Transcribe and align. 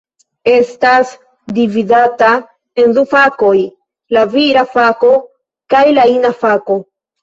Estas 0.53 1.11
dividata 1.57 2.31
en 2.85 2.97
du 2.97 3.05
fakoj: 3.13 3.55
la 4.19 4.27
vira 4.35 4.67
fako 4.75 5.15
kaj 5.77 5.89
la 5.97 6.13
ina 6.21 6.39
fako. 6.45 6.85